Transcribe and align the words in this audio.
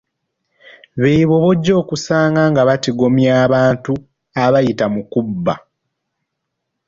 Beebo 1.01 1.33
b’ojja 1.43 1.73
okusanga 1.81 2.41
nga 2.51 2.61
batigomya 2.67 3.31
abantu 3.45 3.93
abayita 4.43 4.85
mu 4.93 5.01
kubba. 5.11 5.55